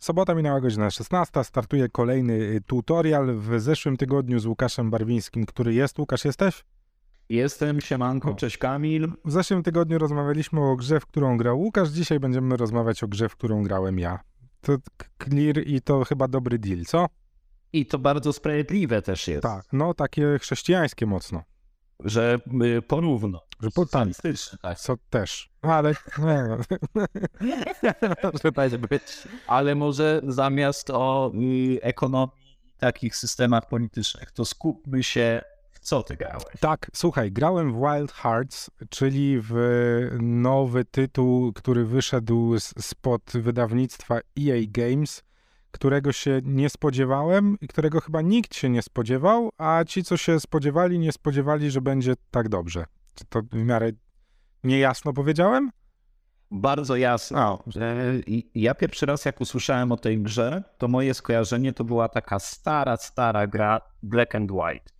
[0.00, 5.74] Sobota minęła godzina 16, startuje kolejny y, tutorial w zeszłym tygodniu z Łukaszem Barwińskim, który
[5.74, 5.98] jest.
[5.98, 6.64] Łukasz, jesteś?
[7.28, 9.12] Jestem, siemanko, cześć Kamil.
[9.24, 13.28] W zeszłym tygodniu rozmawialiśmy o grze, w którą grał Łukasz, dzisiaj będziemy rozmawiać o grze,
[13.28, 14.18] w którą grałem ja.
[14.60, 14.76] To
[15.24, 17.06] clear i to chyba dobry deal, co?
[17.72, 19.42] I to bardzo sprawiedliwe też jest.
[19.42, 21.42] Tak, no takie chrześcijańskie mocno.
[22.04, 22.38] Że
[22.78, 23.40] y, porówno.
[23.60, 24.08] Że po tak,
[24.62, 24.78] tak.
[24.78, 25.50] co też.
[25.62, 26.56] Ale nie, no.
[28.32, 29.02] Może być.
[29.46, 36.02] Ale może zamiast o y, ekonomii i takich systemach politycznych, to skupmy się w co
[36.02, 36.44] ty grałeś.
[36.60, 39.54] Tak, słuchaj, grałem w Wild Hearts, czyli w
[40.20, 45.22] nowy tytuł, który wyszedł z, spod wydawnictwa EA Games,
[45.70, 50.40] którego się nie spodziewałem i którego chyba nikt się nie spodziewał, a ci, co się
[50.40, 52.84] spodziewali, nie spodziewali, że będzie tak dobrze.
[53.14, 53.90] Czy to w miarę
[54.64, 55.70] niejasno powiedziałem?
[56.50, 57.64] Bardzo jasno.
[58.54, 62.96] Ja pierwszy raz, jak usłyszałem o tej grze, to moje skojarzenie to była taka stara,
[62.96, 64.90] stara gra Black and White.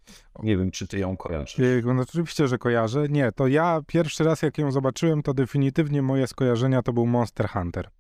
[0.43, 1.57] Nie wiem, czy ty ją kojarzysz.
[1.85, 3.09] No, oczywiście, że kojarzę.
[3.09, 7.49] Nie, to ja pierwszy raz, jak ją zobaczyłem, to definitywnie moje skojarzenia to był Monster
[7.49, 7.91] Hunter.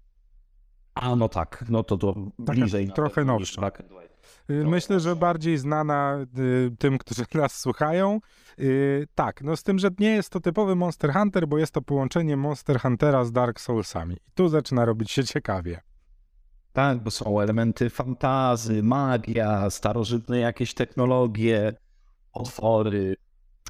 [0.94, 2.92] A no tak, no to to bliżej.
[2.92, 3.70] trochę nowsza.
[4.50, 8.20] Y, myślę, że bardziej znana y, tym, którzy nas słuchają.
[8.58, 11.82] Y, tak, no z tym, że nie jest to typowy Monster Hunter, bo jest to
[11.82, 14.14] połączenie Monster Huntera z Dark Soulsami.
[14.14, 15.80] I tu zaczyna robić się ciekawie.
[16.72, 21.72] Tak, bo są elementy fantazy, magia, starożytne jakieś technologie,
[22.32, 23.16] otwory.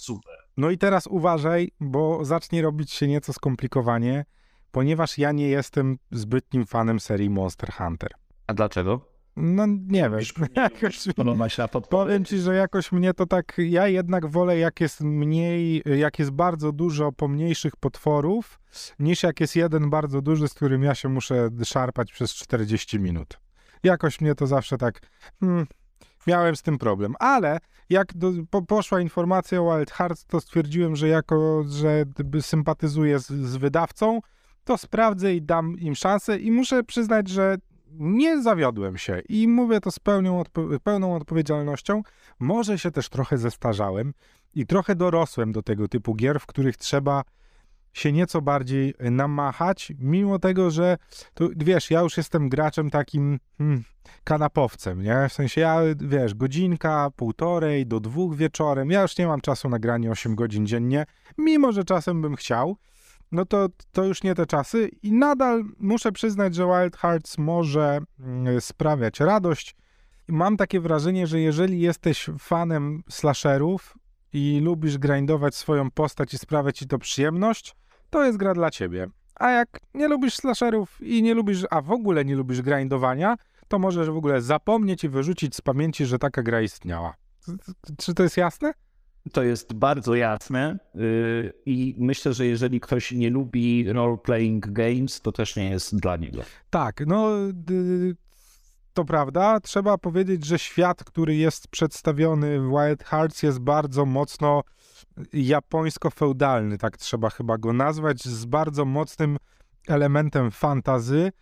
[0.01, 0.35] Super.
[0.57, 4.25] No i teraz uważaj, bo zacznie robić się nieco skomplikowanie
[4.71, 8.11] ponieważ ja nie jestem zbytnim fanem serii Monster Hunter.
[8.47, 9.11] A dlaczego?
[9.37, 10.21] No nie wiem.
[10.57, 10.99] Jakoś,
[11.91, 16.31] powiem ci, że jakoś mnie to tak, ja jednak wolę jak jest mniej, jak jest
[16.31, 18.61] bardzo dużo pomniejszych potworów,
[18.99, 23.39] niż jak jest jeden bardzo duży, z którym ja się muszę szarpać przez 40 minut.
[23.83, 25.01] Jakoś mnie to zawsze tak,
[25.41, 25.67] hmm,
[26.27, 27.15] miałem z tym problem.
[27.19, 27.59] Ale
[27.91, 32.05] jak do, po, poszła informacja o Wild Hearts, to stwierdziłem, że jako, że
[32.41, 34.21] sympatyzuję z, z wydawcą,
[34.71, 37.57] to sprawdzę i dam im szansę i muszę przyznać, że
[37.93, 42.03] nie zawiodłem się i mówię to z pełną, odpo pełną odpowiedzialnością.
[42.39, 44.13] Może się też trochę zestarzałem
[44.55, 47.23] i trochę dorosłem do tego typu gier, w których trzeba
[47.93, 50.97] się nieco bardziej namachać, mimo tego, że
[51.35, 53.83] tu, wiesz, ja już jestem graczem takim hmm,
[54.25, 55.29] kanapowcem, nie?
[55.29, 59.79] W sensie ja, wiesz, godzinka, półtorej do dwóch wieczorem, ja już nie mam czasu na
[59.79, 61.07] granie 8 godzin dziennie,
[61.39, 62.77] mimo że czasem bym chciał,
[63.33, 67.99] no to, to już nie te czasy i nadal muszę przyznać, że Wild Hearts może
[68.21, 69.77] mm, sprawiać radość.
[70.29, 73.99] Mam takie wrażenie, że jeżeli jesteś fanem slasherów
[74.33, 77.77] i lubisz grindować swoją postać i sprawiać ci to przyjemność,
[78.11, 79.07] to jest gra dla ciebie.
[79.35, 83.37] A jak nie lubisz slasherów i nie lubisz, a w ogóle nie lubisz grindowania,
[83.69, 87.15] to możesz w ogóle zapomnieć i wyrzucić z pamięci, że taka gra istniała.
[87.99, 88.73] Czy to jest jasne?
[89.33, 95.33] To jest bardzo jasne yy, i myślę, że jeżeli ktoś nie lubi role-playing games, to
[95.33, 96.43] też nie jest dla niego.
[96.71, 97.31] Tak, no
[98.95, 99.61] to prawda.
[99.61, 104.63] Trzeba powiedzieć, że świat, który jest przedstawiony w Wild Hearts jest bardzo mocno
[105.33, 109.37] japońsko-feudalny, tak trzeba chyba go nazwać, z bardzo mocnym
[109.89, 111.33] elementem fantazy,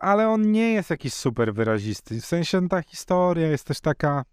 [0.00, 2.20] ale on nie jest jakiś super wyrazisty.
[2.20, 4.24] W sensie ta historia jest też taka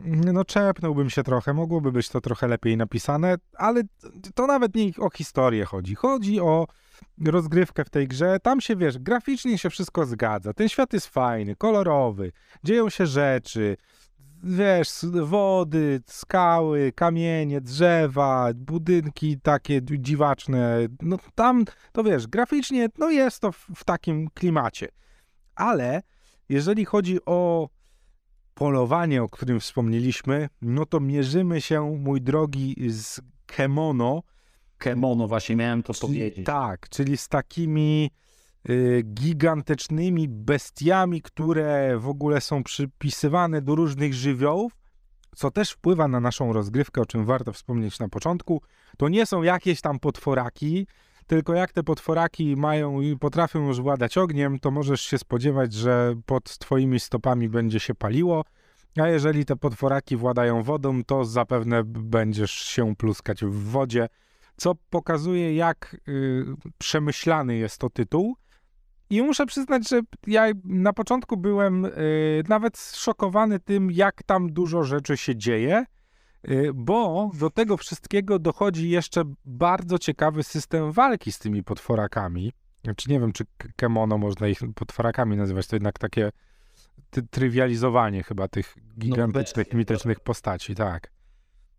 [0.00, 3.82] no czepnąłbym się trochę, mogłoby być to trochę lepiej napisane, ale
[4.34, 5.94] to nawet nie o historię chodzi.
[5.94, 6.66] Chodzi o
[7.26, 8.40] rozgrywkę w tej grze.
[8.40, 10.52] Tam się, wiesz, graficznie się wszystko zgadza.
[10.52, 12.32] Ten świat jest fajny, kolorowy,
[12.64, 13.76] dzieją się rzeczy,
[14.44, 14.88] wiesz,
[15.22, 20.78] wody, skały, kamienie, drzewa, budynki takie dziwaczne.
[21.02, 24.88] No tam, to wiesz, graficznie, no jest to w, w takim klimacie.
[25.54, 26.02] Ale
[26.48, 27.68] jeżeli chodzi o
[28.54, 34.22] polowanie, o którym wspomnieliśmy, no to mierzymy się, mój drogi, z kemono.
[34.78, 36.46] Kemono, właśnie miałem to czyli, powiedzieć.
[36.46, 38.10] Tak, czyli z takimi
[38.68, 44.72] y, gigantycznymi bestiami, które w ogóle są przypisywane do różnych żywiołów,
[45.36, 48.62] co też wpływa na naszą rozgrywkę, o czym warto wspomnieć na początku.
[48.98, 50.86] To nie są jakieś tam potworaki,
[51.26, 56.14] tylko jak te potworaki mają i potrafią już władać ogniem, to możesz się spodziewać, że
[56.26, 58.44] pod twoimi stopami będzie się paliło.
[58.96, 64.08] A jeżeli te potworaki władają wodą, to zapewne będziesz się pluskać w wodzie,
[64.56, 66.44] co pokazuje, jak y,
[66.78, 68.36] przemyślany jest to tytuł.
[69.10, 74.82] I muszę przyznać, że ja na początku byłem y, nawet szokowany tym, jak tam dużo
[74.82, 75.84] rzeczy się dzieje.
[76.48, 82.52] Y, bo do tego wszystkiego dochodzi jeszcze bardzo ciekawy system walki z tymi potworakami.
[82.84, 83.44] Znaczy nie wiem, czy
[83.76, 86.30] kemono można ich potworakami nazywać, to jednak takie
[87.30, 91.13] trywializowanie chyba tych gigantycznych, no, mitycznych postaci, tak.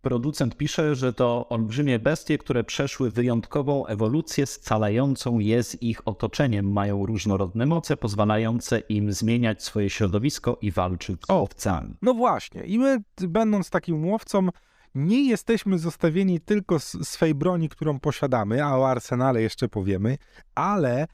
[0.02, 6.72] Producent pisze, że to olbrzymie bestie, które przeszły wyjątkową ewolucję scalającą je z ich otoczeniem.
[6.72, 11.96] Mają różnorodne moce, pozwalające im zmieniać swoje środowisko i walczyć z owcami.
[12.02, 12.62] No właśnie.
[12.62, 14.48] I my, będąc takim łowcą,
[14.94, 20.18] nie jesteśmy zostawieni tylko z swej broni, którą posiadamy, a o arsenale jeszcze powiemy,
[20.54, 21.06] ale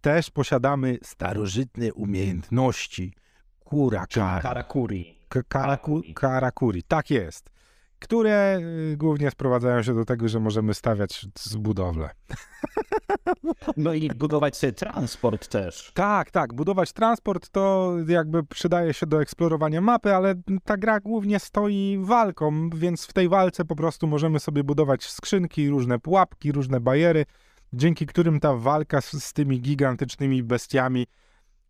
[0.00, 3.14] też posiadamy starożytne umiejętności.
[3.64, 4.42] Kurakari.
[4.42, 5.18] Karakuri.
[5.48, 6.14] Karakuri.
[6.14, 7.50] Karakuri, tak jest
[8.00, 8.58] które
[8.92, 12.10] y, głównie sprowadzają się do tego, że możemy stawiać z budowlę.
[13.76, 15.92] No i budować sobie transport też.
[15.94, 16.54] Tak, tak.
[16.54, 22.70] Budować transport to jakby przydaje się do eksplorowania mapy, ale ta gra głównie stoi walką,
[22.70, 27.24] więc w tej walce po prostu możemy sobie budować skrzynki, różne pułapki, różne bariery,
[27.72, 31.06] dzięki którym ta walka z, z tymi gigantycznymi bestiami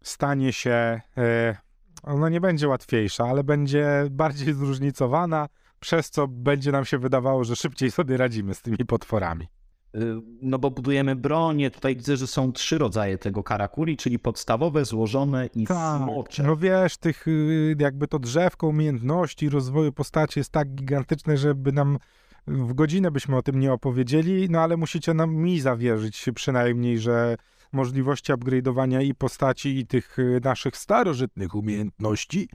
[0.03, 1.01] stanie się.
[1.17, 1.57] E,
[2.03, 5.49] ona nie będzie łatwiejsza, ale będzie bardziej zróżnicowana
[5.81, 9.47] przez co będzie nam się wydawało, że szybciej sobie radzimy z tymi potworami.
[9.95, 14.85] Y, no bo budujemy bronię, tutaj widzę, że są trzy rodzaje tego karakuri, czyli podstawowe,
[14.85, 16.43] złożone i tak, smocze.
[16.43, 21.99] No wiesz, tych y, jakby to drzewko umiejętności, rozwoju postaci jest tak gigantyczne, żeby nam
[22.47, 27.37] w godzinę byśmy o tym nie opowiedzieli, no ale musicie nam mi zawierzyć przynajmniej, że
[27.73, 32.49] możliwości upgrade'owania i postaci i tych y, naszych starożytnych umiejętności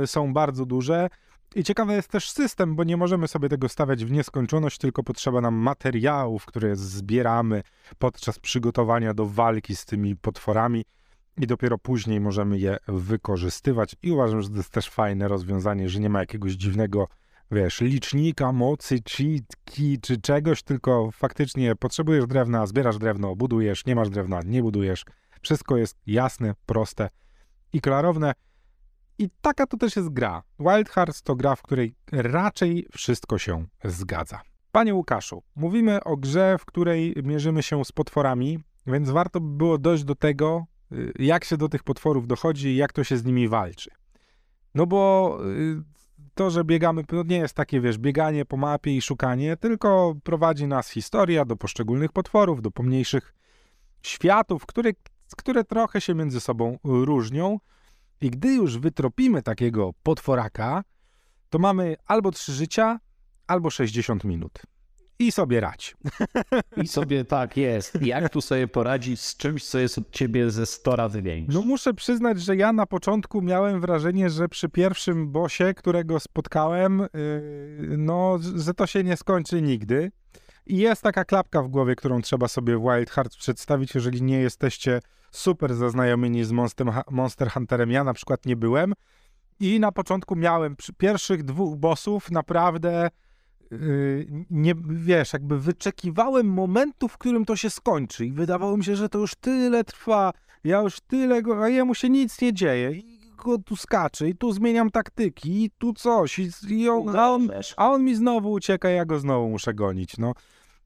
[0.00, 1.08] yy, są bardzo duże.
[1.54, 5.40] I ciekawy jest też system, bo nie możemy sobie tego stawiać w nieskończoność, tylko potrzeba
[5.40, 7.62] nam materiałów, które zbieramy
[7.98, 10.84] podczas przygotowania do walki z tymi potworami
[11.36, 13.96] i dopiero później możemy je wykorzystywać.
[14.02, 17.08] I uważam, że to jest też fajne rozwiązanie, że nie ma jakiegoś dziwnego,
[17.50, 24.10] wiesz, licznika mocy, cheatki czy czegoś, tylko faktycznie potrzebujesz drewna, zbierasz drewno, budujesz, nie masz
[24.10, 25.04] drewna, nie budujesz.
[25.42, 27.08] Wszystko jest jasne, proste
[27.72, 28.32] i klarowne.
[29.18, 30.42] I taka to też jest gra.
[30.58, 34.40] Wild Hearts to gra, w której raczej wszystko się zgadza.
[34.72, 39.78] Panie Łukaszu, mówimy o grze, w której mierzymy się z potworami, więc warto by było
[39.78, 43.24] dojść do tego, y, jak się do tych potworów dochodzi i jak to się z
[43.24, 43.90] nimi walczy.
[44.74, 45.82] No bo y,
[46.34, 50.66] to, że biegamy, to nie jest takie, wiesz, bieganie po mapie i szukanie, tylko prowadzi
[50.66, 53.34] nas historia do poszczególnych potworów, do pomniejszych
[54.02, 54.90] światów, które,
[55.36, 57.58] które trochę się między sobą różnią.
[58.20, 60.84] I gdy już wytropimy takiego potworaka,
[61.50, 63.00] to mamy albo trzy życia,
[63.46, 64.62] albo 60 minut.
[65.18, 65.96] I sobie radź.
[66.76, 68.02] I sobie tak jest.
[68.02, 71.58] Jak tu sobie poradzić z czymś, co jest od ciebie ze 100 razy większe?
[71.58, 76.98] No muszę przyznać, że ja na początku miałem wrażenie, że przy pierwszym bosie, którego spotkałem,
[77.00, 80.10] yy, no, że to się nie skończy nigdy.
[80.68, 84.40] I jest taka klapka w głowie, którą trzeba sobie w Wild Hearts przedstawić, jeżeli nie
[84.40, 85.00] jesteście
[85.30, 87.90] super zaznajomieni z Monster, Monster Hunterem.
[87.90, 88.92] Ja na przykład nie byłem.
[89.60, 93.10] I na początku miałem przy pierwszych dwóch bossów naprawdę
[93.70, 98.96] yy, nie, wiesz, jakby wyczekiwałem momentu, w którym to się skończy i wydawało mi się,
[98.96, 100.32] że to już tyle trwa,
[100.64, 104.34] ja już tyle go, a jemu się nic nie dzieje i go tu skacze i
[104.34, 108.52] tu zmieniam taktyki i tu coś i, i on, a, on, a on mi znowu
[108.52, 110.34] ucieka, ja go znowu muszę gonić, no.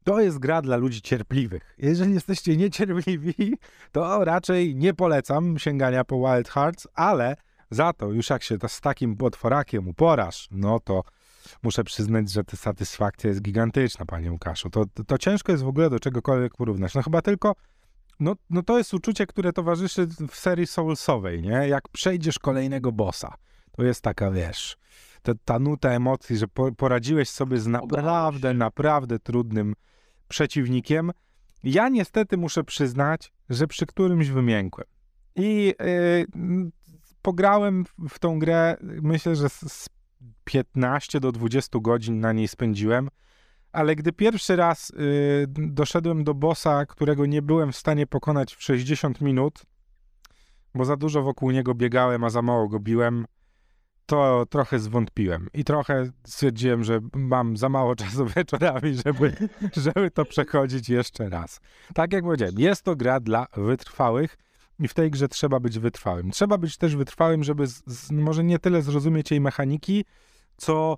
[0.03, 1.75] To jest gra dla ludzi cierpliwych.
[1.77, 3.57] Jeżeli jesteście niecierpliwi,
[3.91, 7.35] to raczej nie polecam sięgania po Wild Hearts, ale
[7.71, 11.03] za to już jak się to z takim potworakiem uporasz, no to
[11.63, 14.69] muszę przyznać, że ta satysfakcja jest gigantyczna, panie Łukaszu.
[14.69, 16.93] To, to, to ciężko jest w ogóle do czegokolwiek porównać.
[16.93, 17.55] No chyba tylko,
[18.19, 21.67] no, no to jest uczucie, które towarzyszy w serii Soulsowej, nie?
[21.67, 23.33] Jak przejdziesz kolejnego bossa,
[23.71, 24.77] to jest taka, wiesz,
[25.21, 29.73] ta, ta nuta emocji, że po, poradziłeś sobie z naprawdę, naprawdę trudnym
[30.33, 31.11] przeciwnikiem.
[31.63, 34.87] Ja niestety muszę przyznać, że przy którymś wymiękłem.
[35.35, 36.71] I yy,
[37.21, 39.89] pograłem w tą grę, myślę, że z
[40.43, 43.09] 15 do 20 godzin na niej spędziłem,
[43.71, 48.63] ale gdy pierwszy raz yy, doszedłem do bossa, którego nie byłem w stanie pokonać w
[48.63, 49.63] 60 minut,
[50.75, 53.25] bo za dużo wokół niego biegałem, a za mało go biłem,
[54.05, 60.25] to trochę zwątpiłem i trochę stwierdziłem, że mam za mało czasu wieczorami, żeby, żeby to
[60.25, 61.59] przechodzić jeszcze raz.
[61.93, 64.37] Tak jak powiedziałem, jest to gra dla wytrwałych
[64.79, 66.31] i w tej grze trzeba być wytrwałym.
[66.31, 70.05] Trzeba być też wytrwałym, żeby z, z, może nie tyle zrozumieć jej mechaniki,
[70.57, 70.97] co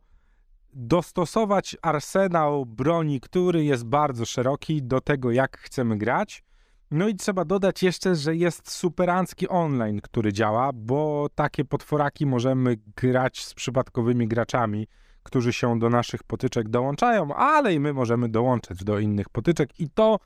[0.73, 6.43] dostosować arsenał broni, który jest bardzo szeroki, do tego, jak chcemy grać
[6.91, 12.77] no i trzeba dodać jeszcze, że jest superancki online, który działa, bo takie potworaki możemy
[12.95, 14.87] grać z przypadkowymi graczami,
[15.23, 19.89] którzy się do naszych potyczek dołączają, ale i my możemy dołączyć do innych potyczek i
[19.89, 20.19] to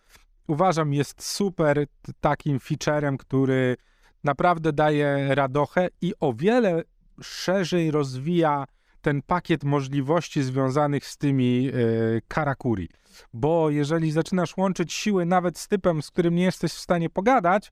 [0.48, 1.86] uważam jest super
[2.20, 3.78] takim featurem, który
[4.24, 6.84] naprawdę daje radochę i o wiele
[7.22, 8.66] szerzej rozwija
[9.02, 12.90] ten pakiet możliwości związanych z tymi y, karakuri.
[13.34, 17.72] Bo jeżeli zaczynasz łączyć siły nawet z typem, z którym nie jesteś w stanie pogadać,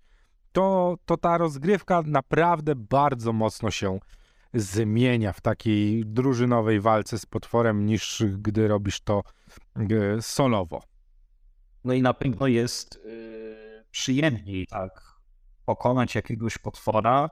[0.51, 3.99] to, to ta rozgrywka naprawdę bardzo mocno się
[4.53, 9.23] zmienia w takiej drużynowej walce z potworem, niż gdy robisz to
[9.91, 10.83] y, solowo.
[11.83, 15.17] No i na pewno jest yy, przyjemniej tak
[15.65, 17.29] pokonać jakiegoś potwora,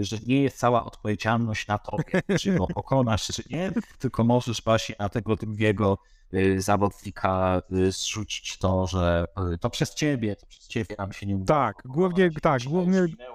[0.00, 4.94] że nie jest cała odpowiedzialność na tobie, czy go pokonasz, czy nie, tylko możesz właśnie
[4.98, 5.98] na tego drugiego
[6.32, 11.26] yy, zawodnika y, zrzucić to, że y, to przez ciebie, to przez ciebie nam się
[11.26, 11.54] nie uda.
[11.54, 13.28] Tak, głównie, tak, głównie, tak.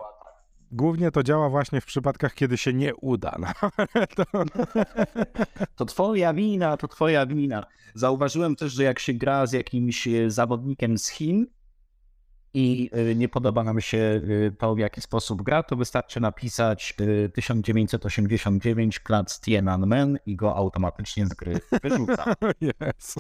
[0.72, 3.38] głównie to działa właśnie w przypadkach, kiedy się nie uda.
[4.16, 4.24] To,
[5.76, 7.66] To twoja wina, to twoja wina.
[7.94, 11.48] Zauważyłem też, że jak się gra z jakimś zawodnikiem z Chin
[12.54, 16.94] i e, nie podoba nam się e, to, w jaki sposób gra, to wystarczy napisać
[17.26, 22.34] e, 1989 plac Tiananmen i go automatycznie z gry wyrzuca.
[22.62, 23.20] jest.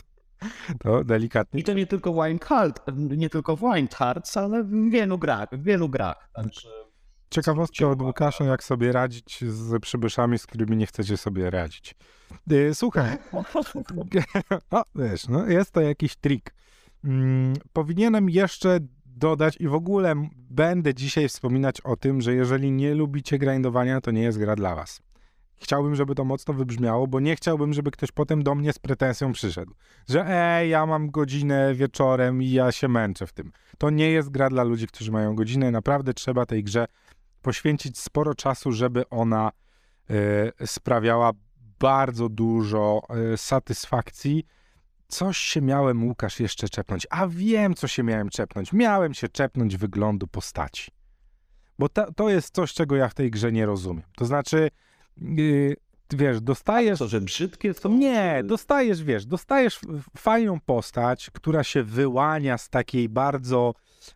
[0.80, 1.60] To delikatnie.
[1.60, 3.62] I to nie tylko w Heart, nie tylko w
[3.98, 6.30] Hearts, ale w wielu grach, w wielu grach.
[6.34, 6.70] Także
[7.32, 11.96] Ciekawostka od Łukasza, jak sobie radzić z przybyszami, z którymi nie chcecie sobie radzić.
[12.52, 13.18] Y, Słuchaj,
[14.72, 16.54] o, wiesz, no, jest to jakiś trik.
[17.04, 18.80] Mm, powinienem jeszcze
[19.18, 24.12] dodać i w ogóle będę dzisiaj wspominać o tym, że jeżeli nie lubicie grindowania, to
[24.12, 25.02] nie jest gra dla was.
[25.56, 29.32] Chciałbym, żeby to mocno wybrzmiało, bo nie chciałbym, żeby ktoś potem do mnie z pretensją
[29.32, 29.74] przyszedł,
[30.10, 33.52] że ej, ja mam godzinę wieczorem i ja się męczę w tym.
[33.78, 35.72] To nie jest gra dla ludzi, którzy mają godzinę.
[35.72, 36.86] Naprawdę trzeba tej grze
[37.42, 39.52] poświęcić sporo czasu, żeby ona
[40.60, 41.32] e, sprawiała
[41.80, 44.46] bardzo dużo e, satysfakcji.
[45.12, 47.08] Coś się miałem, Łukasz, jeszcze czepnąć.
[47.10, 48.74] A wiem, co się miałem czepnąć.
[48.74, 50.92] Miałem się czepnąć wyglądu postaci.
[51.80, 54.04] Bo ta, to jest coś, czego ja w tej grze nie rozumiem.
[54.18, 54.70] To znaczy,
[55.18, 55.76] yy,
[56.14, 57.00] wiesz, dostajesz...
[57.00, 59.80] to, że brzydkie to Nie, dostajesz, wiesz, dostajesz
[60.18, 63.74] fajną postać, która się wyłania z takiej bardzo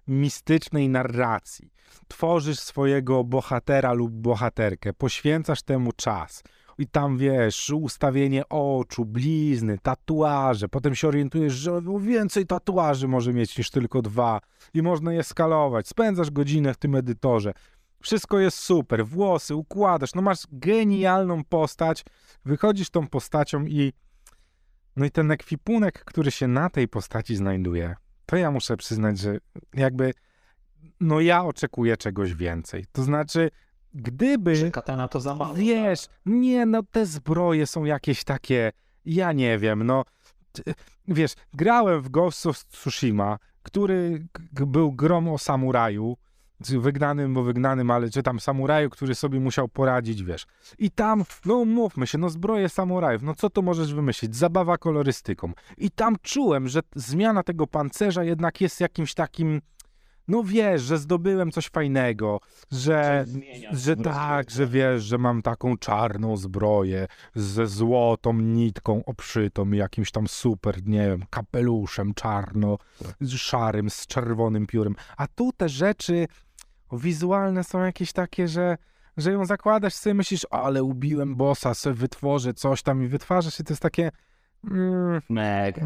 [0.07, 1.71] mistycznej narracji.
[2.07, 6.43] Tworzysz swojego bohatera lub bohaterkę, poświęcasz temu czas.
[6.77, 10.69] I tam wiesz, ustawienie oczu, blizny, tatuaże.
[10.69, 14.41] Potem się orientujesz, że no więcej tatuaży może mieć niż tylko dwa.
[14.73, 15.87] I można je skalować.
[15.87, 17.53] Spędzasz godzinę w tym edytorze.
[18.01, 19.05] Wszystko jest super.
[19.05, 20.15] Włosy układasz.
[20.15, 22.05] No masz genialną postać.
[22.45, 23.93] Wychodzisz tą postacią i
[24.95, 29.37] no i ten ekwipunek, który się na tej postaci znajduje, to ja muszę przyznać, że
[29.73, 30.13] jakby
[30.99, 32.85] no ja oczekuję czegoś więcej.
[32.91, 33.51] To znaczy,
[33.95, 35.53] gdyby że katana to za mało.
[35.53, 38.71] wiesz, nie no te zbroje są jakieś takie,
[39.05, 40.03] ja nie wiem, no
[41.07, 46.17] wiesz, grałem w Ghost of Tsushima, który był grom o samuraju,
[46.59, 50.45] wygnanym, bo wygnanym, ale czy tam samuraju, który sobie musiał poradzić, wiesz.
[50.77, 54.35] I tam, no umówmy się, no zbroje samurajów, no co to możesz wymyślić?
[54.35, 55.53] Zabawa kolorystyką.
[55.77, 59.61] I tam czułem, że zmiana tego pancerza jednak jest jakimś takim,
[60.27, 62.39] no wiesz, że zdobyłem coś fajnego,
[62.71, 63.25] że,
[63.71, 70.11] że tak, że wiesz, że mam taką czarną zbroję ze złotą nitką obszytą i jakimś
[70.11, 72.77] tam super, nie wiem, kapeluszem czarno,
[73.21, 74.95] z szarym, z czerwonym piórem.
[75.17, 76.27] A tu te rzeczy
[76.91, 78.77] wizualne są jakieś takie, że,
[79.17, 83.63] że ją zakładasz sobie myślisz, ale ubiłem bossa, sobie wytworzę coś tam i wytwarzasz i
[83.63, 84.11] to jest takie
[84.71, 85.21] mm,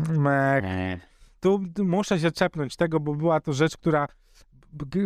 [0.08, 0.64] Meg.
[0.64, 1.00] Nie.
[1.40, 4.08] Tu muszę się czepnąć tego, bo była to rzecz, która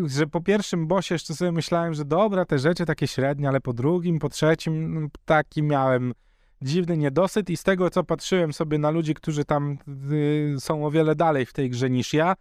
[0.06, 3.74] że po pierwszym bosie jeszcze sobie myślałem, że dobra, te rzeczy takie średnie, ale po
[3.74, 6.14] drugim, po trzecim no, taki miałem
[6.62, 9.78] dziwny niedosyt i z tego, co patrzyłem sobie na ludzi, którzy tam
[10.12, 12.36] y, są o wiele dalej w tej grze niż ja,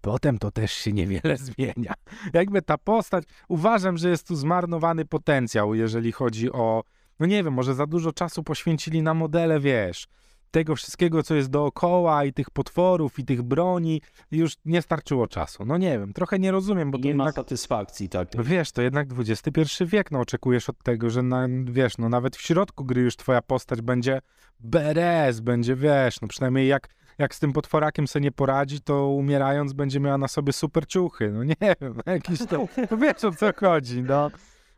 [0.00, 1.94] potem to też się niewiele zmienia.
[2.32, 6.84] Jakby ta postać, uważam, że jest tu zmarnowany potencjał, jeżeli chodzi o,
[7.20, 10.06] no nie wiem, może za dużo czasu poświęcili na modele, wiesz,
[10.52, 15.64] tego wszystkiego, co jest dookoła i tych potworów i tych broni, już nie starczyło czasu.
[15.64, 18.44] No nie wiem, trochę nie rozumiem, bo to Nie ma jednak, satysfakcji takiej.
[18.44, 22.40] wiesz, to jednak XXI wiek, no oczekujesz od tego, że na, wiesz, no nawet w
[22.40, 24.20] środku gry już twoja postać będzie
[24.60, 29.72] beres, będzie, wiesz, no przynajmniej jak, jak z tym potworakiem sobie nie poradzi, to umierając
[29.72, 33.52] będzie miała na sobie super ciuchy, no nie wiem, jakiś to, no wiesz o co
[33.56, 34.30] chodzi, no.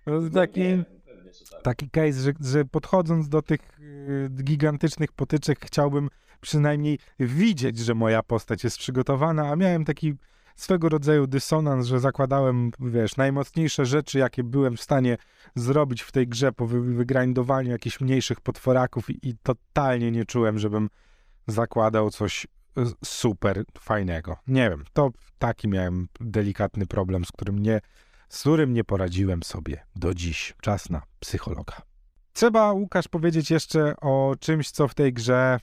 [0.07, 0.61] no taki,
[1.63, 6.09] taki case, że, że podchodząc do tych y, gigantycznych potyczek chciałbym
[6.41, 10.15] przynajmniej widzieć, że moja postać jest przygotowana, a miałem taki
[10.57, 15.17] swego rodzaju dysonans, że zakładałem, wiesz, najmocniejsze rzeczy, jakie byłem w stanie
[15.55, 20.59] zrobić w tej grze po wy- wygrindowaniu jakichś mniejszych potworaków i, i totalnie nie czułem,
[20.59, 20.89] żebym
[21.47, 22.47] zakładał coś
[23.05, 24.37] super fajnego.
[24.47, 27.81] Nie wiem, to taki miałem delikatny problem, z którym nie,
[28.29, 30.55] z którym nie poradziłem sobie do dziś.
[30.61, 31.83] Czas na psychologa.
[32.33, 35.59] Trzeba, Łukasz, powiedzieć jeszcze o czymś, co w tej grze,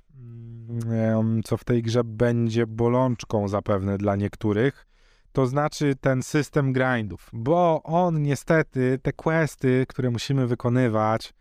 [0.85, 4.87] mm, co w tej grze będzie bolączką zapewne dla niektórych.
[5.31, 11.33] To znaczy ten system grindów, bo on niestety, te questy, które musimy wykonywać,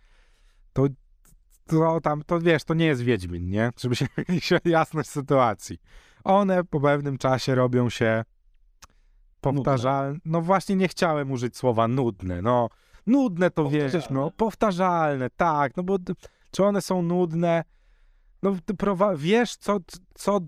[0.73, 0.87] to,
[1.67, 3.71] to tam, to wiesz, to nie jest Wiedźmin, nie?
[3.81, 4.07] Żeby się
[4.65, 5.79] jasność sytuacji.
[6.25, 8.25] One po pewnym czasie robią się
[9.41, 10.19] powtarzalne.
[10.25, 12.69] No właśnie nie chciałem użyć słowa nudne, no
[13.07, 15.99] Nudne to wiesz, no, powtarzalne, tak, no bo
[16.51, 17.65] czy one są nudne?
[18.43, 18.57] No,
[19.17, 19.79] wiesz, co,
[20.15, 20.41] co,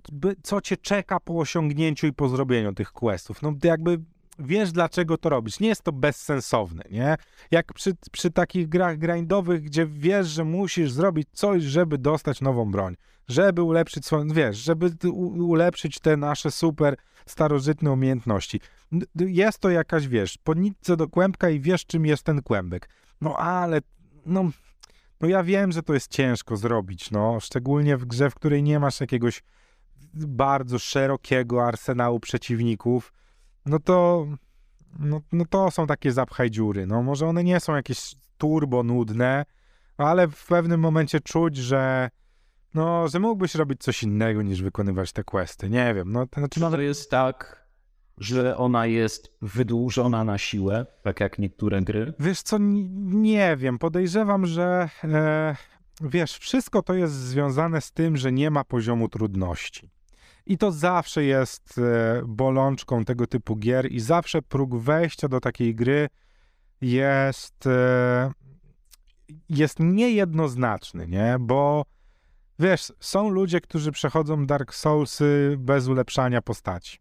[0.43, 3.43] co cię czeka po osiągnięciu i po zrobieniu tych questów.
[3.43, 3.99] No, jakby
[4.47, 5.61] wiesz, dlaczego to robisz.
[5.61, 7.17] Nie jest to bezsensowne, nie?
[7.51, 12.71] Jak przy, przy takich grach grindowych, gdzie wiesz, że musisz zrobić coś, żeby dostać nową
[12.71, 12.97] broń,
[13.29, 14.91] żeby ulepszyć swoją, wiesz, żeby
[15.39, 16.97] ulepszyć te nasze super
[17.27, 18.61] starożytne umiejętności.
[19.17, 22.89] Jest to jakaś, wiesz, po nitce do kłębka i wiesz, czym jest ten kłębek.
[23.21, 23.81] No ale,
[24.27, 24.51] no,
[25.21, 28.81] no ja wiem, że to jest ciężko zrobić, no, szczególnie w grze, w której nie
[28.81, 29.43] masz jakiegoś
[30.15, 33.13] bardzo szerokiego arsenału przeciwników,
[33.67, 34.27] no to,
[34.99, 39.45] no, no to są takie zapchaj dziury, no, może one nie są jakieś turbo nudne,
[39.97, 42.11] ale w pewnym momencie czuć, że
[42.75, 45.71] no, że mógłbyś robić coś innego niż wykonywać te questy.
[45.71, 46.13] Nie wiem.
[46.13, 47.67] No, to, znaczy, to jest tak,
[48.19, 52.13] że ona jest wydłużona na siłę, tak jak niektóre gry?
[52.19, 53.79] Wiesz co, nie wiem.
[53.79, 55.57] Podejrzewam, że e,
[56.01, 59.91] wiesz, wszystko to jest związane z tym, że nie ma poziomu trudności.
[60.47, 65.75] I to zawsze jest e, bolączką tego typu gier i zawsze próg wejścia do takiej
[65.75, 66.09] gry
[66.81, 68.33] jest, e,
[69.49, 71.37] jest niejednoznaczny, nie?
[71.41, 71.85] Bo
[72.59, 76.99] Wiesz, są ludzie, którzy przechodzą Dark Soulsy bez ulepszania postaci.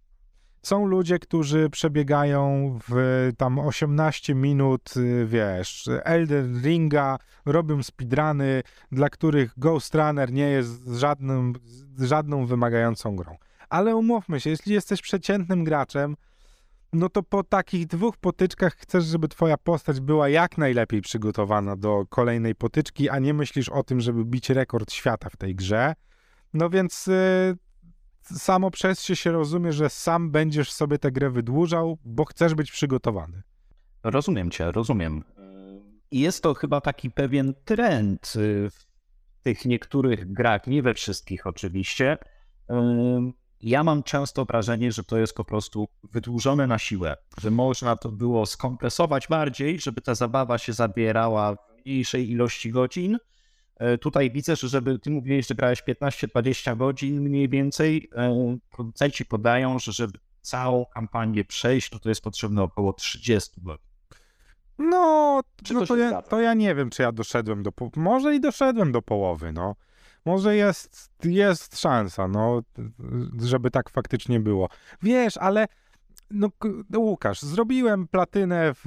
[0.64, 9.10] Są ludzie, którzy przebiegają w tam 18 minut, y, wiesz, Elden Ringa, robią speedruny, dla
[9.10, 11.54] których Ghost Runner nie jest żadnym,
[12.00, 13.38] żadną wymagającą grą.
[13.70, 16.16] Ale umówmy się, jeśli jesteś przeciętnym graczem,
[16.94, 22.06] no to po takich dwóch potyczkach chcesz, żeby twoja postać była jak najlepiej przygotowana do
[22.10, 25.94] kolejnej potyczki, a nie myślisz o tym, żeby bić rekord świata w tej grze.
[26.54, 27.58] No więc yy,
[28.24, 32.72] samo przez się się rozumie, że sam będziesz sobie tę grę wydłużał, bo chcesz być
[32.72, 33.42] przygotowany.
[34.04, 35.24] Rozumiem cię, rozumiem.
[36.12, 38.86] Jest to chyba taki pewien trend y, w
[39.44, 42.18] tych niektórych grach, nie we wszystkich oczywiście,
[43.62, 48.12] ja mam często wrażenie, że to jest po prostu wydłużone na siłę, że można to
[48.12, 53.18] było skompresować bardziej, żeby ta zabawa się zabierała w mniejszej ilości godzin.
[53.82, 59.26] E, tutaj widzę, że żeby ty mówiłeś, że grałeś 15-20 godzin mniej więcej, e, producenci
[59.26, 63.86] podają, że żeby całą kampanię przejść, to to jest potrzebne około 30 godzin.
[64.78, 65.42] No,
[65.74, 67.72] no to, ja, to ja nie wiem, czy ja doszedłem do.
[67.96, 69.76] Może i doszedłem do połowy, no
[70.26, 72.62] może jest, jest szansa, no,
[73.42, 74.70] żeby tak faktycznie było.
[75.02, 75.68] Wiesz, ale
[76.32, 76.50] no,
[76.96, 78.86] Łukasz, zrobiłem platynę w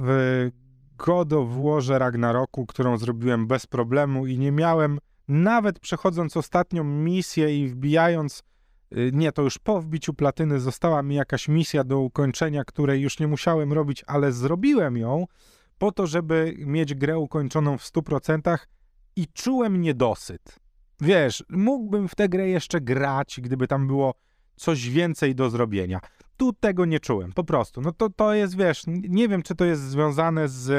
[0.97, 7.63] God of Warze Ragnaroku, którą zrobiłem bez problemu i nie miałem, nawet przechodząc ostatnią misję
[7.63, 8.43] i wbijając,
[8.97, 13.19] y, nie, to już po wbiciu platyny została mi jakaś misja do ukończenia, której już
[13.19, 15.25] nie musiałem robić, ale zrobiłem ją
[15.77, 18.57] po to, żeby mieć grę ukończoną w 100%
[19.15, 20.65] i czułem niedosyt
[21.01, 24.13] wiesz, mógłbym w tę grę jeszcze grać, gdyby tam było
[24.55, 25.99] coś więcej do zrobienia.
[26.37, 27.81] Tu tego nie czułem, po prostu.
[27.81, 30.69] No to, to jest, wiesz, nie wiem, czy to jest związane z...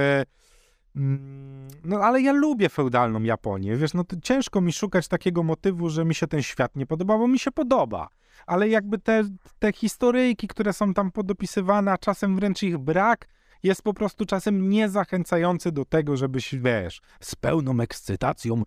[0.96, 5.90] Mm, no ale ja lubię feudalną Japonię, wiesz, no to ciężko mi szukać takiego motywu,
[5.90, 8.08] że mi się ten świat nie podoba, bo mi się podoba.
[8.46, 9.22] Ale jakby te,
[9.58, 13.28] te historyjki, które są tam podopisywane, a czasem wręcz ich brak,
[13.66, 18.62] jest po prostu czasem niezachęcający do tego, żebyś, wiesz, z pełną ekscytacją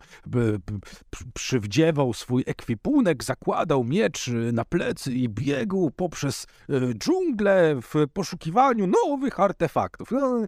[1.34, 8.86] przywdziewał swój ekwipunek, zakładał miecz y, na plecy i biegł poprzez y, dżunglę w poszukiwaniu
[8.86, 10.10] nowych artefaktów.
[10.10, 10.44] No,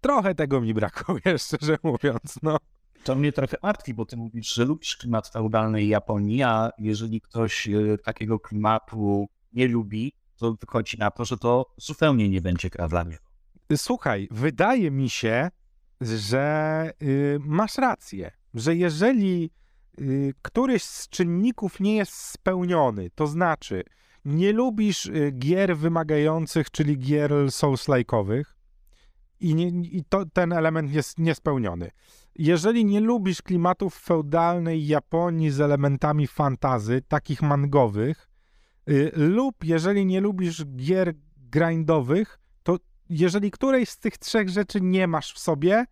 [0.00, 2.56] trochę tego mi brakuje, szczerze mówiąc, no.
[3.04, 7.68] To mnie trochę martwi, bo ty mówisz, że lubisz klimat feudalnej Japonii, a jeżeli ktoś
[8.04, 13.04] takiego klimatu nie lubi, to wychodzi na to, że to zupełnie nie będzie gra dla
[13.04, 13.29] mnie.
[13.76, 15.50] Słuchaj, wydaje mi się,
[16.00, 19.50] że y, masz rację, że jeżeli
[20.00, 23.82] y, któryś z czynników nie jest spełniony, to znaczy
[24.24, 28.44] nie lubisz y, gier wymagających, czyli gier souls-like'owych
[29.40, 31.90] i, nie, i to, ten element jest niespełniony.
[32.36, 38.30] Jeżeli nie lubisz klimatów feudalnej Japonii z elementami fantazy, takich mangowych,
[38.90, 42.39] Y, lub jeżeli nie lubisz gier grindowych,
[43.10, 45.84] jeżeli którejś z tych trzech rzeczy nie masz w sobie,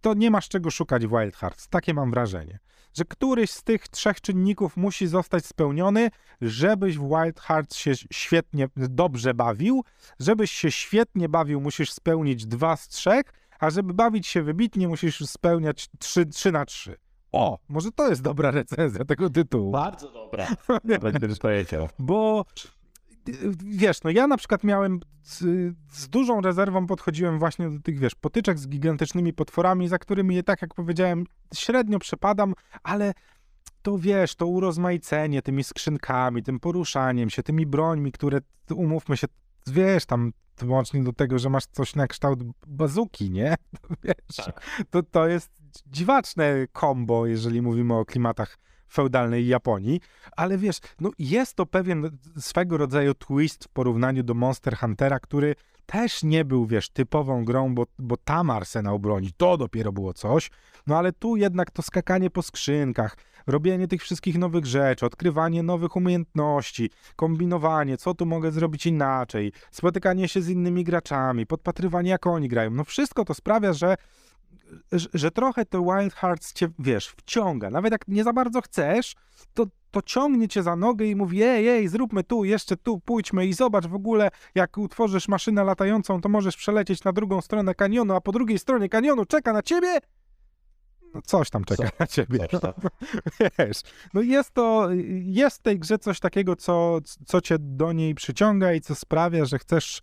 [0.00, 1.68] to nie masz czego szukać w Wild Hearts.
[1.68, 2.58] Takie mam wrażenie.
[2.94, 8.68] Że któryś z tych trzech czynników musi zostać spełniony, żebyś w Wild Hearts się świetnie,
[8.76, 9.84] dobrze bawił.
[10.18, 13.22] Żebyś się świetnie bawił, musisz spełnić dwa z trzech,
[13.60, 16.96] a żeby bawić się wybitnie, musisz spełniać trzy, trzy na trzy.
[17.32, 19.70] O, może to jest dobra recenzja tego tytułu.
[19.70, 20.48] Bardzo dobra.
[21.00, 21.88] Będę powiedział.
[21.98, 22.44] Bo
[23.64, 25.38] wiesz, no ja na przykład miałem z,
[25.90, 30.62] z, dużą rezerwą podchodziłem właśnie do tych, wiesz, potyczek z gigantycznymi potworami, za którymi, tak
[30.62, 33.14] jak powiedziałem, średnio przepadam, ale
[33.82, 38.40] to wiesz, to urozmaicenie tymi skrzynkami, tym poruszaniem się, tymi brońmi, które,
[38.74, 39.26] umówmy się,
[39.66, 43.54] wiesz, tam wyłącznie do tego, że masz coś na kształt bazuki, nie?
[43.82, 44.84] To, wiesz, tak.
[44.90, 45.50] to, to jest
[45.86, 48.58] dziwaczne kombo, jeżeli mówimy o klimatach
[48.88, 50.00] feudalnej Japonii,
[50.36, 55.54] ale wiesz, no jest to pewien swego rodzaju twist w porównaniu do Monster Huntera, który
[55.86, 60.50] też nie był, wiesz, typową grą, bo, bo tam arsenał broni, to dopiero było coś,
[60.86, 65.96] no ale tu jednak to skakanie po skrzynkach, robienie tych wszystkich nowych rzeczy, odkrywanie nowych
[65.96, 72.48] umiejętności, kombinowanie, co tu mogę zrobić inaczej, spotykanie się z innymi graczami, podpatrywanie jak oni
[72.48, 73.96] grają, no wszystko to sprawia, że
[74.92, 77.70] że, że trochę to Wild Hearts cię, wiesz, wciąga.
[77.70, 79.14] Nawet jak nie za bardzo chcesz,
[79.54, 83.46] to, to ciągnie cię za nogę i mówi, ej, ej, zróbmy tu, jeszcze tu, pójdźmy
[83.46, 88.14] i zobacz w ogóle, jak utworzysz maszynę latającą, to możesz przelecieć na drugą stronę kanionu,
[88.14, 89.98] a po drugiej stronie kanionu czeka na ciebie
[91.14, 91.96] no coś tam czeka co?
[92.00, 92.48] na ciebie.
[92.52, 92.72] No,
[93.58, 93.80] wiesz,
[94.14, 94.88] no jest to,
[95.22, 99.44] jest w tej grze coś takiego, co, co cię do niej przyciąga i co sprawia,
[99.44, 100.02] że chcesz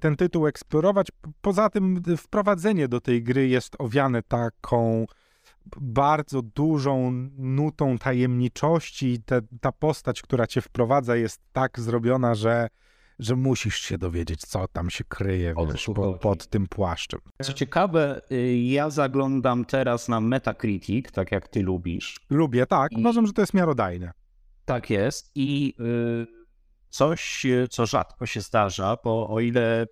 [0.00, 1.08] ten tytuł eksplorować.
[1.40, 5.06] Poza tym wprowadzenie do tej gry jest owiane taką
[5.80, 12.68] bardzo dużą nutą tajemniczości i te, ta postać, która cię wprowadza jest tak zrobiona, że,
[13.18, 17.20] że musisz się dowiedzieć, co tam się kryje wiesz, pod, pod tym płaszczem.
[17.42, 22.20] Co ciekawe, y, ja zaglądam teraz na Metacritic, tak jak ty lubisz.
[22.30, 22.92] Lubię, tak.
[22.92, 22.96] I...
[22.96, 24.10] Uważam, że to jest miarodajne.
[24.64, 25.74] Tak jest i...
[25.78, 26.35] Yy
[26.96, 29.86] coś, co rzadko się zdarza, bo o ile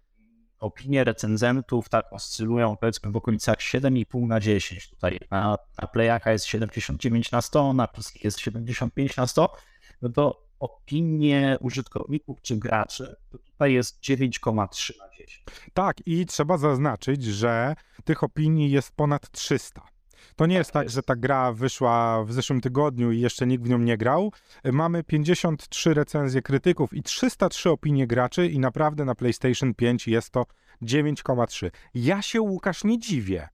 [0.59, 6.47] opinie recenzentów tak oscylują powiedzmy w okolicach 7,5 na 10, tutaj na, na Playaka jest
[6.47, 9.57] 79 na 100, na PC jest 75 na 100,
[10.03, 15.45] no to opinie użytkowników czy graczy to tutaj jest 9,3 na 10.
[15.75, 19.94] Tak i trzeba zaznaczyć, że tych opinii jest ponad 300.
[20.37, 23.69] To nie jest tak, że ta gra wyszła w zeszłym tygodniu i jeszcze nikt w
[23.69, 24.33] nią nie grał.
[24.65, 30.45] Mamy 53 recenzje krytyków i 303 opinie graczy i naprawdę na PlayStation 5 jest to
[30.83, 31.71] 9,3.
[31.95, 33.49] Ja się, Łukasz, nie dziwię.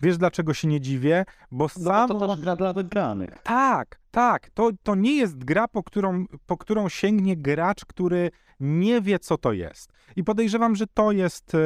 [0.00, 1.24] Wiesz, dlaczego się nie dziwię?
[1.50, 2.08] Bo sam...
[2.08, 3.38] No, to to gra dla wygranych.
[3.42, 4.50] Tak, tak.
[4.50, 8.30] To, to nie jest gra, po którą, po którą sięgnie gracz, który
[8.60, 9.92] nie wie, co to jest.
[10.16, 11.56] I podejrzewam, że to jest...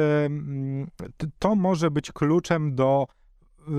[1.39, 3.07] To może być kluczem do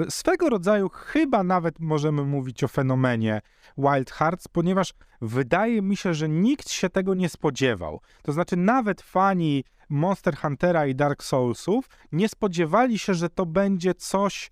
[0.09, 3.41] swego rodzaju chyba nawet możemy mówić o fenomenie
[3.79, 8.01] Wild Hearts, ponieważ wydaje mi się, że nikt się tego nie spodziewał.
[8.23, 13.95] To znaczy, nawet fani Monster Huntera i Dark Soulsów nie spodziewali się, że to będzie
[13.95, 14.51] coś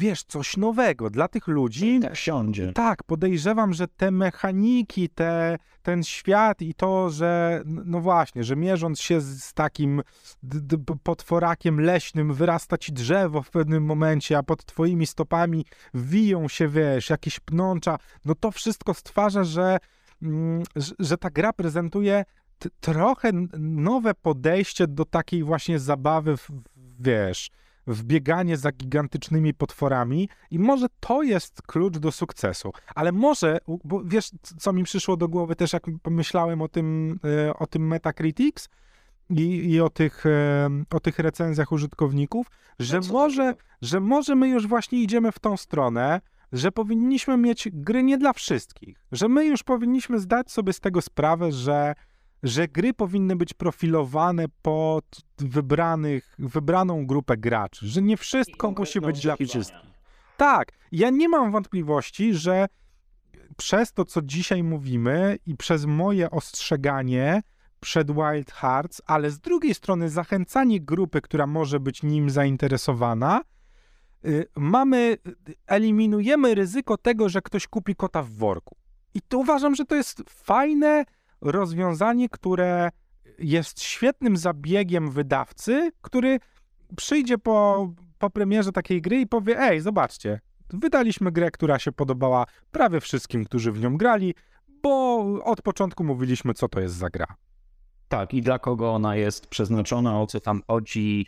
[0.00, 2.00] wiesz, coś nowego dla tych ludzi.
[2.02, 2.72] Tak siądzie.
[2.72, 9.00] Tak, podejrzewam, że te mechaniki, te, ten świat i to, że no właśnie, że mierząc
[9.00, 10.02] się z, z takim
[11.02, 17.10] potworakiem leśnym, wyrasta ci drzewo w pewnym momencie, a pod twoimi stopami wiją się, wiesz,
[17.10, 19.78] jakieś pnącza, no to wszystko stwarza, że,
[20.22, 22.24] mm, że, że ta gra prezentuje
[22.80, 26.50] trochę nowe podejście do takiej właśnie zabawy, w,
[27.00, 27.50] wiesz,
[27.90, 32.72] wbieganie za gigantycznymi potworami i może to jest klucz do sukcesu.
[32.94, 37.54] Ale może, bo wiesz, co mi przyszło do głowy też, jak pomyślałem o tym, e,
[37.54, 38.68] o tym Metacritics
[39.30, 42.46] i, i o, tych, e, o tych recenzjach użytkowników,
[42.78, 46.20] że no może, że może my już właśnie idziemy w tą stronę,
[46.52, 51.00] że powinniśmy mieć gry nie dla wszystkich, że my już powinniśmy zdać sobie z tego
[51.00, 51.94] sprawę, że
[52.42, 55.04] że gry powinny być profilowane pod
[55.38, 59.90] wybranych, wybraną grupę graczy, że nie wszystko musi być dla wszystkich.
[60.36, 62.66] Tak, ja nie mam wątpliwości, że
[63.56, 67.42] przez to, co dzisiaj mówimy i przez moje ostrzeganie
[67.80, 73.42] przed Wild Hearts, ale z drugiej strony zachęcanie grupy, która może być nim zainteresowana,
[74.24, 75.16] y, mamy,
[75.66, 78.76] eliminujemy ryzyko tego, że ktoś kupi kota w worku.
[79.14, 81.04] I to uważam, że to jest fajne,
[81.40, 82.90] rozwiązanie, które
[83.38, 86.38] jest świetnym zabiegiem wydawcy, który
[86.96, 90.40] przyjdzie po, po premierze takiej gry i powie: Ej, zobaczcie,
[90.72, 94.34] wydaliśmy grę, która się podobała prawie wszystkim, którzy w nią grali.
[94.82, 97.26] bo od początku mówiliśmy, co to jest za gra.
[98.08, 101.26] Tak, i dla kogo ona jest przeznaczona, o co tam chodzi.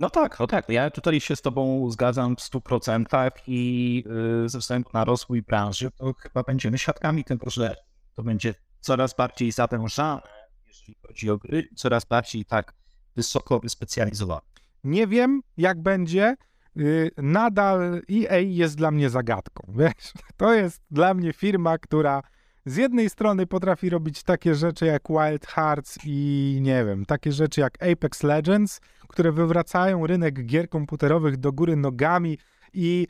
[0.00, 0.68] No tak, no tak.
[0.68, 4.04] Ja tutaj się z Tobą zgadzam w 100% i
[4.44, 7.74] y, ze względu na rozwój branży, to chyba będziemy świadkami tego, że
[8.14, 10.22] to będzie coraz bardziej zawężane,
[10.66, 12.74] jeżeli chodzi o gry, coraz bardziej tak
[13.16, 14.40] wysoko wyspecjalizowane.
[14.84, 16.36] Nie wiem, jak będzie.
[16.76, 19.72] Y, nadal EA jest dla mnie zagadką.
[19.78, 22.22] Wiesz, to jest dla mnie firma, która
[22.66, 27.60] z jednej strony potrafi robić takie rzeczy jak Wild Hearts i nie wiem, takie rzeczy
[27.60, 32.38] jak Apex Legends, które wywracają rynek gier komputerowych do góry nogami
[32.72, 33.06] i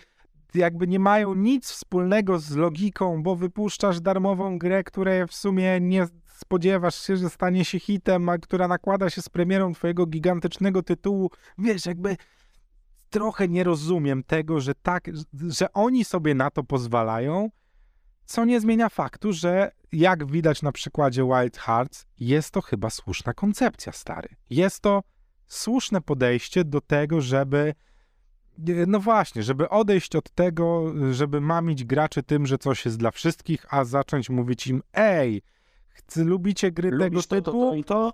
[0.54, 6.06] jakby nie mają nic wspólnego z logiką, bo wypuszczasz darmową grę, której w sumie nie
[6.26, 11.30] spodziewasz się, że stanie się hitem, a która nakłada się z premierą twojego gigantycznego tytułu.
[11.58, 12.16] Wiesz, jakby
[13.10, 15.10] trochę nie rozumiem tego, że tak,
[15.48, 17.50] że oni sobie na to pozwalają,
[18.24, 23.34] co nie zmienia faktu, że jak widać na przykładzie Wild Hearts, jest to chyba słuszna
[23.34, 24.28] koncepcja, stary.
[24.50, 25.02] Jest to
[25.46, 27.74] słuszne podejście do tego, żeby
[28.86, 33.66] no właśnie, żeby odejść od tego, żeby mamić graczy tym, że coś jest dla wszystkich,
[33.74, 35.42] a zacząć mówić im, ej,
[35.88, 37.60] chcę, lubicie gry Lubisz tego typu?
[37.60, 38.12] to, to i to?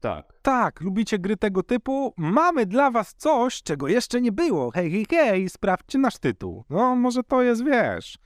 [0.00, 0.32] Tak.
[0.42, 2.14] Tak, lubicie gry tego typu?
[2.16, 4.70] Mamy dla was coś, czego jeszcze nie było.
[4.70, 6.64] Hej, hej, hej, sprawdźcie nasz tytuł.
[6.70, 8.18] No, może to jest, wiesz,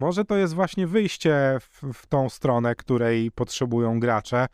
[0.00, 4.48] może to jest właśnie wyjście w, w tą stronę, której potrzebują gracze e,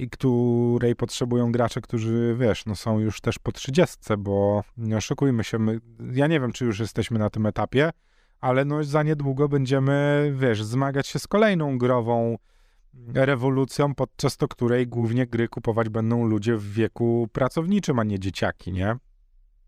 [0.00, 5.44] i której potrzebują gracze, którzy, wiesz, no są już też po trzydziestce, bo nie oszukujmy
[5.44, 5.80] się, my,
[6.12, 7.90] ja nie wiem, czy już jesteśmy na tym etapie,
[8.40, 12.36] ale no za niedługo będziemy, wiesz, zmagać się z kolejną grową
[13.14, 18.72] rewolucją, podczas to której głównie gry kupować będą ludzie w wieku pracowniczym, a nie dzieciaki,
[18.72, 18.96] nie?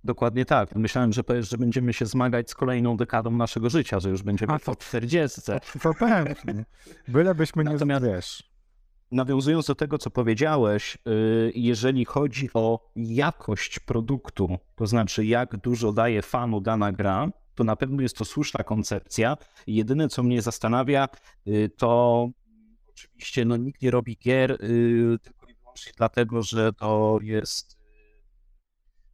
[0.05, 0.75] Dokładnie tak.
[0.77, 4.53] Myślałem, że powiesz, że będziemy się zmagać z kolejną dekadą naszego życia, że już będziemy
[4.53, 5.41] A to- po 40.
[5.83, 6.65] To pewnie.
[7.09, 8.56] Bylebyśmy nie Natomiast- wiesz.
[9.13, 15.93] Nawiązując do tego, co powiedziałeś, y, jeżeli chodzi o jakość produktu, to znaczy jak dużo
[15.93, 19.37] daje fanu dana gra, to na pewno jest to słuszna koncepcja.
[19.67, 21.09] Jedyne, co mnie zastanawia,
[21.47, 22.29] y, to
[22.89, 27.76] oczywiście no, nikt nie robi gier y, tylko i wyłącznie dlatego, że to jest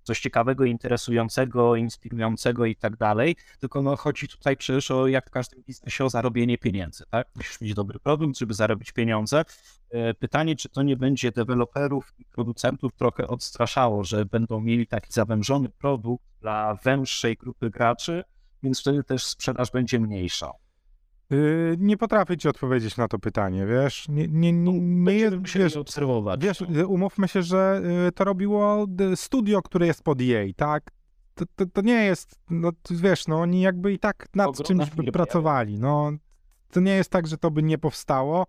[0.03, 5.31] coś ciekawego, interesującego, inspirującego i tak dalej, tylko no, chodzi tutaj przecież o, jak w
[5.31, 7.29] każdym biznesie, o zarobienie pieniędzy, tak?
[7.37, 9.45] Musisz mieć dobry produkt, żeby zarobić pieniądze.
[9.91, 15.13] E, Pytanie, czy to nie będzie deweloperów i producentów trochę odstraszało, że będą mieli taki
[15.13, 18.25] zawężony produkt dla węższej grupy graczy,
[18.63, 20.62] więc wtedy też sprzedaż będzie mniejsza.
[21.33, 24.09] Yy, nie potrafię ci odpowiedzieć na to pytanie, wiesz?
[24.09, 26.41] Nie, nie, nie, nie jest, wiesz, obserwować.
[26.45, 26.81] wiesz, no.
[26.81, 30.91] y, umówmy się, że y, to robiło studio, które jest pod EA, tak?
[31.35, 34.97] To, to, to nie jest, no wiesz, no oni jakby i tak nad Ogromna czymś
[34.97, 36.13] by pracowali, no.
[36.71, 38.47] To nie jest tak, że to by nie powstało,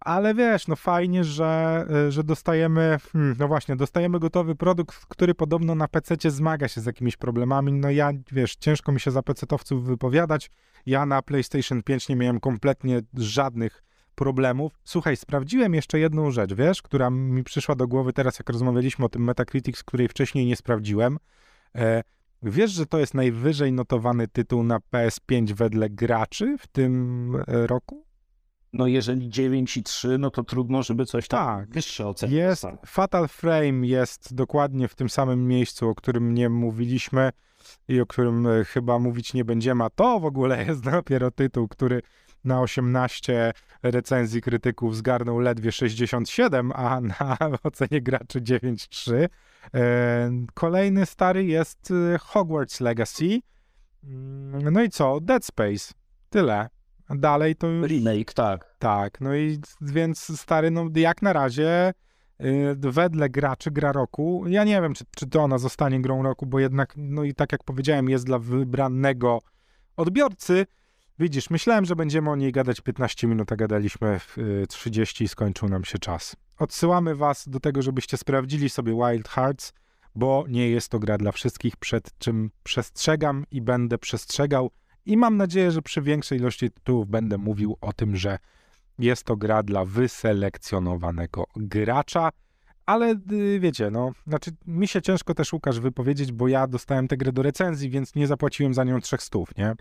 [0.00, 5.34] ale wiesz, no fajnie, że, y, że dostajemy, hmm, no właśnie, dostajemy gotowy produkt, który
[5.34, 7.72] podobno na PC zmaga się z jakimiś problemami.
[7.72, 10.50] No ja, wiesz, ciężko mi się za PC-towców wypowiadać.
[10.86, 13.82] Ja na PlayStation 5 nie miałem kompletnie żadnych
[14.14, 14.72] problemów.
[14.84, 19.08] Słuchaj, sprawdziłem jeszcze jedną rzecz, wiesz, która mi przyszła do głowy teraz, jak rozmawialiśmy o
[19.08, 21.18] tym Metacritics, której wcześniej nie sprawdziłem.
[21.74, 22.02] E,
[22.42, 28.07] wiesz, że to jest najwyżej notowany tytuł na PS5 wedle graczy w tym e, roku?
[28.72, 31.70] No jeżeli 9 i 3, no to trudno, żeby coś tam Tak.
[31.70, 32.78] wyższe oceny Jest, dostało.
[32.86, 37.30] Fatal Frame jest dokładnie w tym samym miejscu, o którym nie mówiliśmy
[37.88, 41.68] i o którym e, chyba mówić nie będziemy, a to w ogóle jest dopiero tytuł,
[41.68, 42.02] który
[42.44, 43.52] na 18
[43.82, 49.28] recenzji krytyków zgarnął ledwie 67, a na ocenie graczy 9,3.
[49.74, 53.38] E, Kolejny stary jest e, Hogwarts Legacy.
[54.04, 55.20] Mm, No i co?
[55.20, 55.92] Dead Space.
[56.30, 56.68] Tyle.
[57.08, 57.88] A Dalej to już...
[57.88, 58.74] Remake, tak.
[58.78, 61.94] Tak, no i więc stary, no jak na razie
[62.40, 66.46] y, wedle graczy gra roku, ja nie wiem, czy, czy to ona zostanie grą roku,
[66.46, 69.38] bo jednak, no i tak jak powiedziałem, jest dla wybranego
[69.96, 70.66] odbiorcy.
[71.18, 75.28] Widzisz, myślałem, że będziemy o niej gadać 15 minut, a gadaliśmy w y, 30 i
[75.28, 76.36] skończył nam się czas.
[76.58, 79.72] Odsyłamy was do tego, żebyście sprawdzili sobie Wild Hearts,
[80.14, 84.70] bo nie jest to gra dla wszystkich, przed czym przestrzegam i będę przestrzegał.
[85.08, 88.38] I mam nadzieję, że przy większej ilości tytułów będę mówił o tym, że
[88.98, 92.30] jest to gra dla wyselekcjonowanego gracza.
[92.86, 97.16] Ale y, wiecie, no, znaczy mi się ciężko też Łukasz wypowiedzieć, bo ja dostałem tę
[97.16, 99.74] grę do recenzji, więc nie zapłaciłem za nią 300, nie?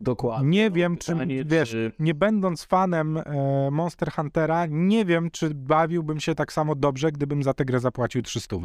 [0.00, 0.48] Dokładnie.
[0.48, 3.22] Nie wiem, czy, pytanie, wiesz, czy- nie będąc fanem e,
[3.70, 8.22] Monster Huntera, nie wiem, czy bawiłbym się tak samo dobrze, gdybym za tę grę zapłacił
[8.22, 8.56] 300.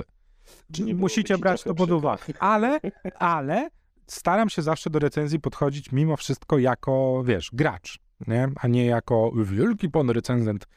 [0.74, 2.24] Czy nie Musicie brać to pod uwagę.
[2.40, 2.80] Ale,
[3.20, 3.70] ale
[4.12, 8.00] staram się zawsze do recenzji podchodzić mimo wszystko jako, wiesz, gracz.
[8.28, 8.50] nie?
[8.56, 10.68] a nie jako wielki pan recenzent,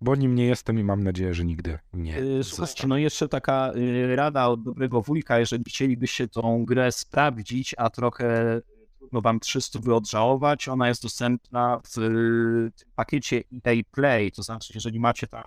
[0.00, 3.72] bo nim nie jestem i mam nadzieję, że nigdy nie Yy, Słuchajcie, no jeszcze taka
[3.74, 8.60] yy, rada od dobrego wujka, jeżeli chcielibyście tą grę sprawdzić, a trochę
[8.98, 15.00] trudno wam 300 wyodżałować, ona jest dostępna w tym pakiecie EA Play, to znaczy jeżeli
[15.00, 15.44] macie tam,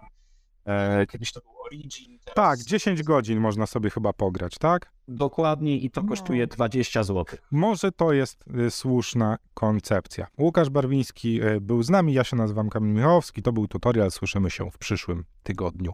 [0.66, 4.92] e, kiedyś to był Origin, teraz Tak, 10 godzin można sobie chyba pograć, tak?
[5.08, 6.08] dokładnie i to No.
[6.10, 7.26] kosztuje 20 zł.
[7.52, 10.28] Może to jest y, słuszna koncepcja.
[10.40, 14.50] Łukasz Barwiński y, był z nami, ja się nazywam Kamil Michałowski, to był tutorial, słyszymy
[14.52, 15.92] się w przyszłym tygodniu,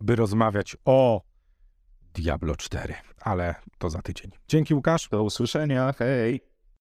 [0.00, 1.22] by rozmawiać o
[2.14, 4.30] Diablo 4, ale to za tydzień.
[4.48, 5.08] Dzięki Łukasz.
[5.08, 6.40] Do usłyszenia, hej!